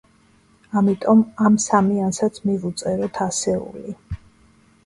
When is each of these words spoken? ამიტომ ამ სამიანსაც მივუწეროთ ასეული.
ამიტომ 0.79 1.21
ამ 1.49 1.59
სამიანსაც 1.67 2.39
მივუწეროთ 2.49 3.23
ასეული. 3.27 3.95